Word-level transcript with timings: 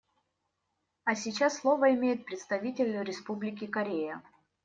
А 1.03 1.13
сейчас 1.13 1.57
слово 1.59 1.93
имеет 1.93 2.25
представитель 2.25 3.03
Республики 3.03 3.67
Корея. 3.67 4.23